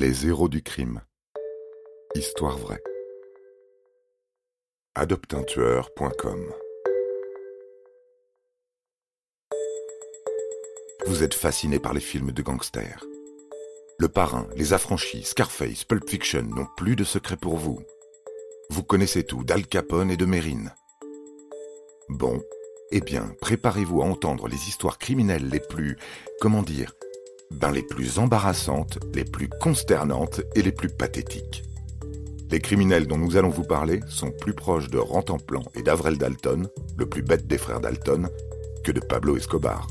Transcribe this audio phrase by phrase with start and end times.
[0.00, 1.02] Les héros du crime.
[2.14, 2.80] Histoire vraie.
[4.94, 6.54] Adoptuntueur.com
[11.04, 13.04] Vous êtes fasciné par les films de gangsters.
[13.98, 17.82] Le Parrain, Les Affranchis, Scarface, Pulp Fiction n'ont plus de secret pour vous.
[18.70, 20.72] Vous connaissez tout d'Al Capone et de Mérine.
[22.08, 22.42] Bon,
[22.90, 25.98] eh bien, préparez-vous à entendre les histoires criminelles les plus,
[26.40, 26.94] comment dire,
[27.50, 31.64] ben les plus embarrassantes, les plus consternantes et les plus pathétiques.
[32.50, 36.68] Les criminels dont nous allons vous parler sont plus proches de Rantanplan et d'Avrel Dalton,
[36.96, 38.28] le plus bête des frères Dalton,
[38.82, 39.86] que de Pablo Escobar.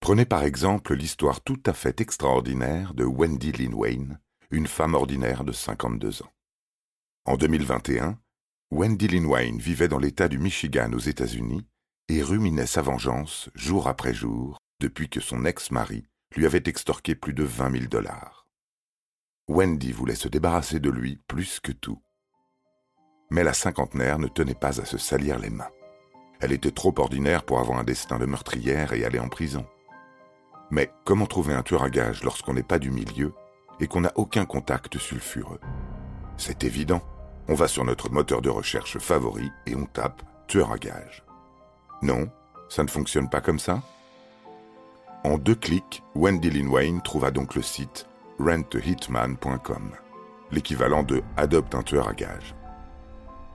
[0.00, 4.20] Prenez par exemple l'histoire tout à fait extraordinaire de Wendy Lynn Wayne,
[4.52, 6.30] une femme ordinaire de 52 ans.
[7.24, 8.16] En 2021,
[8.72, 11.64] Wendy Lynn vivait dans l'État du Michigan aux États-Unis
[12.08, 17.32] et ruminait sa vengeance jour après jour depuis que son ex-mari lui avait extorqué plus
[17.32, 18.48] de 20 000 dollars.
[19.46, 22.02] Wendy voulait se débarrasser de lui plus que tout.
[23.30, 25.70] Mais la cinquantenaire ne tenait pas à se salir les mains.
[26.40, 29.64] Elle était trop ordinaire pour avoir un destin de meurtrière et aller en prison.
[30.72, 33.32] Mais comment trouver un tueur à gage lorsqu'on n'est pas du milieu
[33.78, 35.60] et qu'on n'a aucun contact sulfureux?
[36.36, 37.00] C'est évident.
[37.48, 41.24] On va sur notre moteur de recherche favori et on tape tueur à gage.
[42.02, 42.28] Non,
[42.68, 43.82] ça ne fonctionne pas comme ça
[45.24, 48.06] En deux clics, Wendy Lynn Wayne trouva donc le site
[48.38, 49.92] renthehitman.com,
[50.50, 52.54] l'équivalent de Adopte un tueur à gage.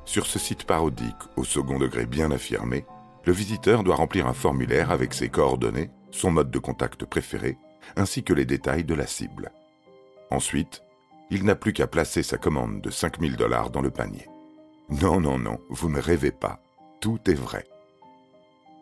[0.06, 2.86] Sur ce site parodique au second degré bien affirmé,
[3.26, 7.58] le visiteur doit remplir un formulaire avec ses coordonnées, son mode de contact préféré,
[7.96, 9.52] ainsi que les détails de la cible.
[10.32, 10.82] Ensuite,
[11.32, 14.28] il n'a plus qu'à placer sa commande de 5000 dollars dans le panier.
[14.90, 16.62] Non, non, non, vous ne rêvez pas.
[17.00, 17.66] Tout est vrai.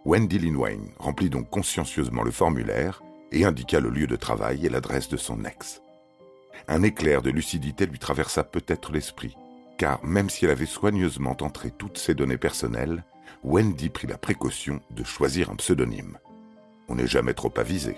[0.03, 4.69] Wendy Lynn Wayne remplit donc consciencieusement le formulaire et indiqua le lieu de travail et
[4.69, 5.83] l'adresse de son ex.
[6.67, 9.37] Un éclair de lucidité lui traversa peut-être l'esprit,
[9.77, 13.03] car même si elle avait soigneusement entré toutes ses données personnelles,
[13.43, 16.17] Wendy prit la précaution de choisir un pseudonyme.
[16.87, 17.95] On n'est jamais trop avisé.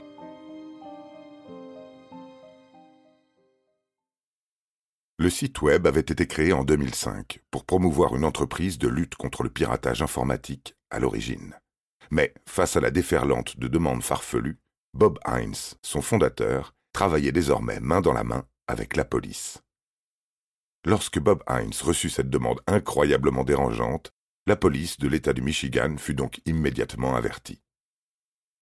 [5.22, 9.44] Le site web avait été créé en 2005 pour promouvoir une entreprise de lutte contre
[9.44, 11.60] le piratage informatique à l'origine.
[12.10, 14.58] Mais face à la déferlante de demandes farfelues,
[14.96, 19.62] Bob Hines, son fondateur, travaillait désormais main dans la main avec la police.
[20.88, 24.10] Lorsque Bob Hines reçut cette demande incroyablement dérangeante,
[24.48, 27.62] la police de l'État du Michigan fut donc immédiatement avertie.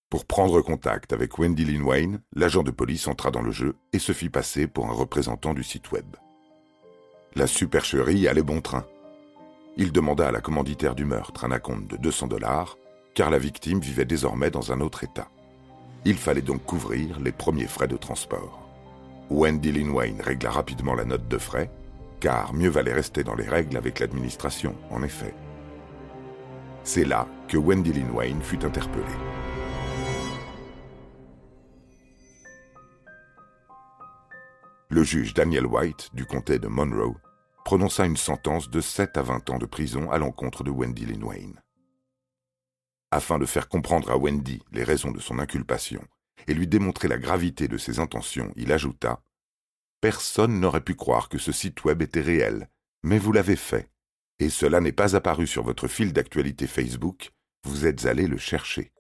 [0.09, 3.99] Pour prendre contact avec Wendy Lynn Wayne, l'agent de police entra dans le jeu et
[3.99, 6.17] se fit passer pour un représentant du site web.
[7.35, 8.85] La supercherie allait bon train.
[9.77, 12.77] Il demanda à la commanditaire du meurtre un acompte de 200 dollars,
[13.13, 15.27] car la victime vivait désormais dans un autre État.
[16.05, 18.67] Il fallait donc couvrir les premiers frais de transport.
[19.29, 21.69] Wendy Lynn Wayne régla rapidement la note de frais,
[22.19, 25.35] car mieux valait rester dans les règles avec l'administration, en effet.
[26.83, 29.05] C'est là que Wendy Lynn Wayne fut interpellée.
[34.89, 37.15] Le juge Daniel White du comté de Monroe
[37.63, 41.23] prononça une sentence de 7 à 20 ans de prison à l'encontre de Wendy Lynn
[41.23, 41.61] Wayne.
[43.11, 46.01] Afin de faire comprendre à Wendy les raisons de son inculpation
[46.47, 49.21] et lui démontrer la gravité de ses intentions, il ajouta
[50.01, 52.67] Personne n'aurait pu croire que ce site web était réel,
[53.03, 53.89] mais vous l'avez fait,
[54.39, 57.31] et cela n'est pas apparu sur votre fil d'actualité Facebook,
[57.63, 58.91] vous êtes allé le chercher.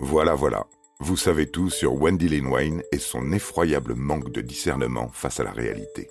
[0.00, 0.66] Voilà, voilà,
[1.00, 5.44] vous savez tout sur Wendy Lynn Wayne et son effroyable manque de discernement face à
[5.44, 6.08] la réalité.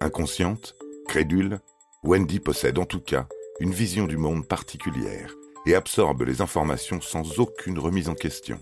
[0.00, 1.60] Inconsciente, crédule,
[2.02, 3.28] Wendy possède en tout cas
[3.60, 5.34] une vision du monde particulière
[5.66, 8.60] et absorbe les informations sans aucune remise en question.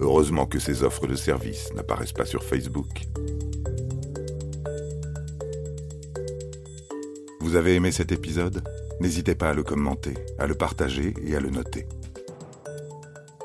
[0.00, 3.06] Heureusement que ses offres de services n'apparaissent pas sur Facebook.
[7.40, 8.62] Vous avez aimé cet épisode?
[9.00, 11.86] N'hésitez pas à le commenter, à le partager et à le noter.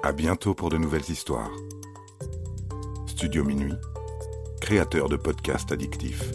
[0.05, 1.49] À bientôt pour de nouvelles histoires.
[3.07, 3.75] Studio Minuit,
[4.59, 6.29] créateur de podcasts addictifs.